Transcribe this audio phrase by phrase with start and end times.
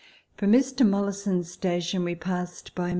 [0.35, 0.83] From Mr.
[0.83, 2.89] Mollison's station we passed by Mt.